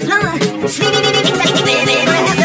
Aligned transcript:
floor. 0.00 0.68
Sleepy, 0.68 1.00
baby, 1.02 1.32
baby, 1.38 1.62
baby, 1.64 2.04
baby, 2.06 2.39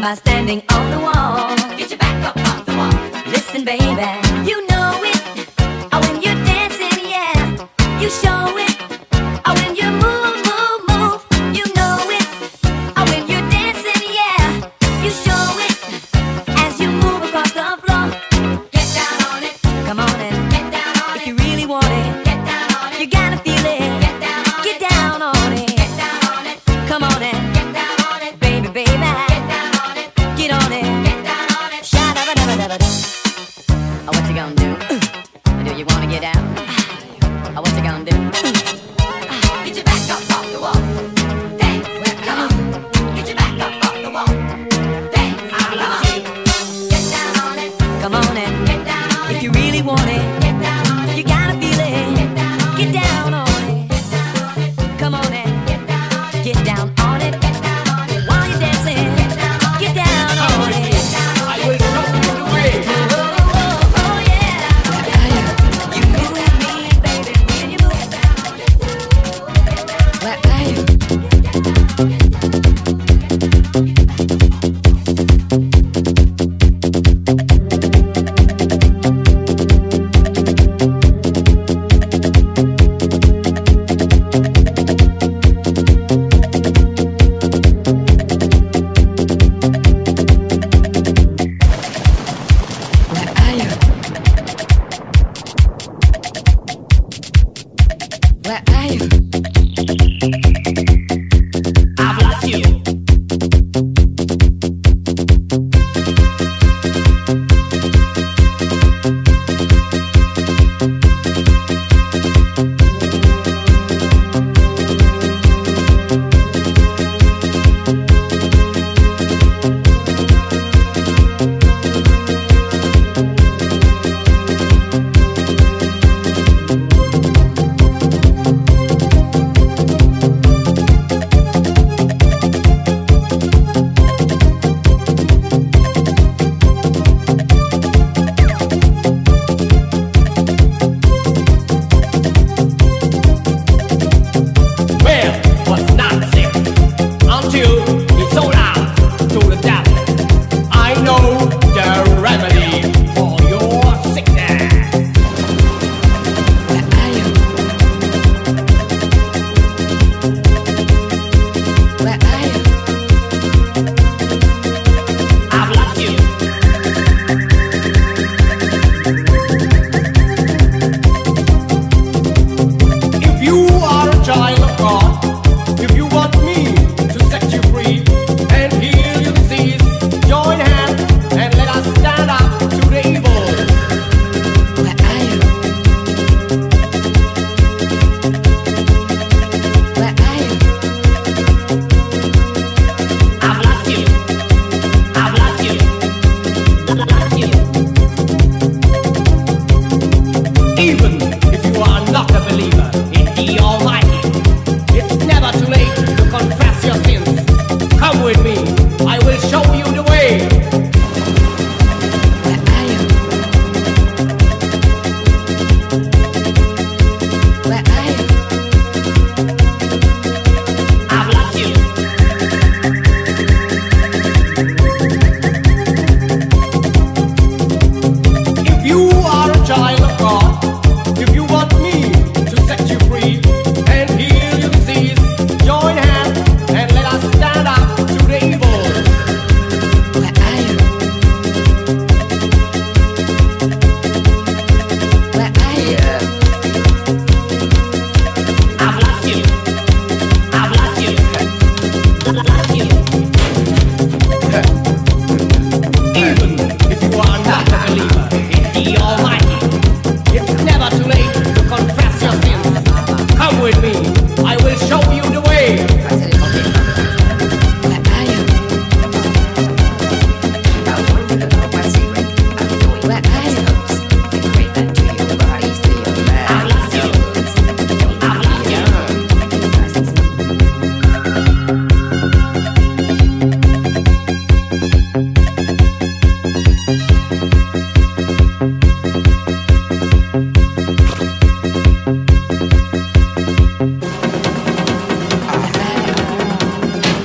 by 0.00 0.14
standing 0.14 0.62
on 0.72 0.90
the 0.90 0.98
wall. 0.98 1.56
Get 1.76 1.90
your 1.90 1.98
back 1.98 2.24
up 2.24 2.36
off 2.48 2.64
the 2.64 2.72
wall. 2.72 3.22
Listen, 3.26 3.64
baby, 3.64 3.84
you 4.48 4.66
know 4.66 4.92
it. 5.02 5.48
Oh, 5.92 6.00
when 6.00 6.22
you're 6.22 6.42
dancing, 6.44 7.04
yeah, 7.04 7.68
you 8.00 8.08
show 8.08 8.56
it. 8.56 8.59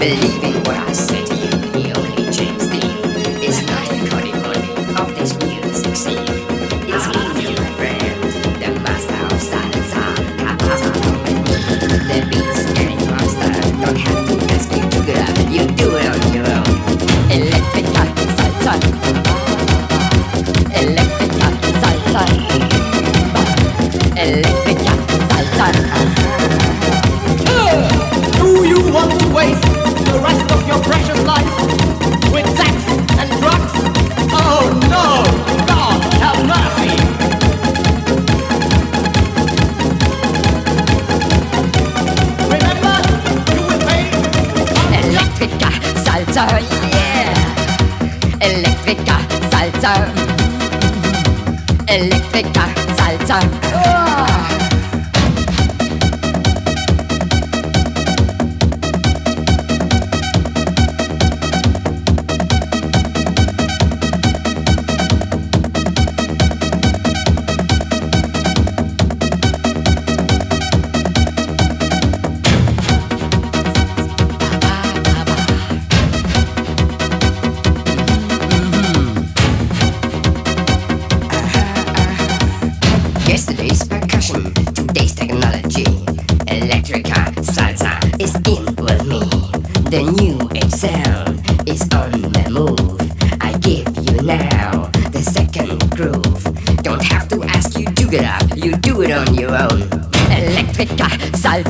believing 0.06 0.54
what 0.66 0.78
I 0.78 0.94
say. 0.94 1.25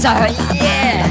Salsa, 0.06 0.54
yeah. 0.54 1.02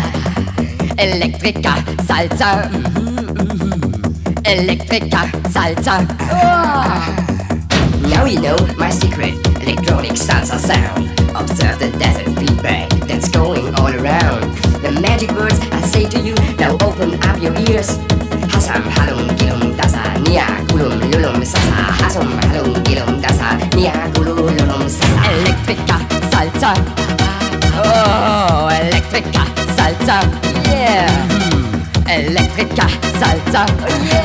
Electrica, 1.02 1.82
Salsa. 2.06 2.62
Mm-hmm, 2.70 3.26
mm-hmm. 3.42 4.46
Electrica, 4.46 5.26
Salsa. 5.50 6.06
Oh. 6.30 8.08
Now 8.08 8.24
you 8.24 8.40
know 8.40 8.56
my 8.78 8.90
secret 8.90 9.34
electronic 9.66 10.12
salsa 10.12 10.58
sound. 10.60 11.10
Observe 11.34 11.80
the 11.80 11.90
desert 11.98 12.38
feedback 12.38 12.88
that's 13.08 13.28
going 13.28 13.74
all 13.74 13.92
around. 13.92 14.42
The 14.86 14.96
magic 15.02 15.32
words 15.32 15.58
I 15.72 15.80
say 15.80 16.04
to 16.10 16.20
you, 16.20 16.36
now 16.60 16.74
open 16.74 17.20
up 17.24 17.42
your 17.42 17.54
ears. 17.66 17.98
Hasam 18.54 18.86
halum 18.94 19.26
gilum 19.36 19.74
dasa 19.74 20.22
nia 20.22 20.46
gulum 20.70 21.00
lulum 21.10 21.44
sasa. 21.44 21.82
Hasam 21.98 22.30
halum 22.46 22.84
gilum 22.84 23.20
dasa 23.20 23.58
nia 23.74 23.90
gulum 24.14 24.54
lulum 24.54 24.88
sasa. 24.88 25.18
Electrica, 25.34 25.98
Salsa. 26.30 27.33
Oh, 27.76 28.68
Electrica 28.70 29.44
Salsa, 29.76 30.20
yeah. 30.66 31.08
Electrica 32.06 32.86
Salsa, 33.18 33.66
oh 33.82 34.04
yeah. 34.04 34.24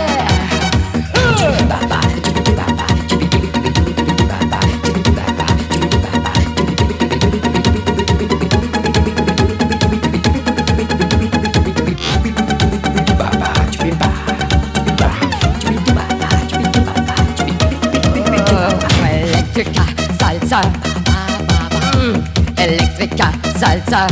Salsa. 23.89 24.07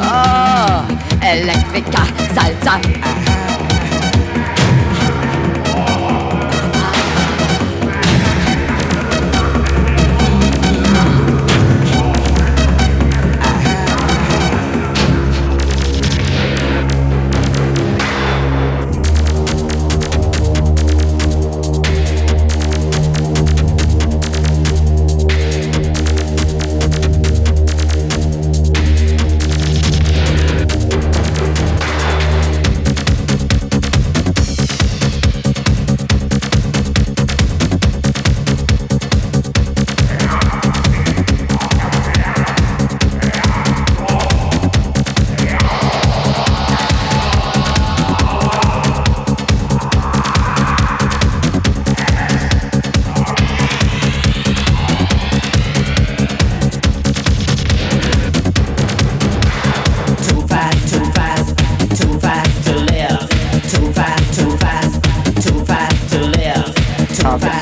Oh, 0.00 1.24
eléctrica 1.24 2.04
salsa. 2.34 3.27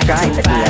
Your 0.09 0.43
body 0.43 0.66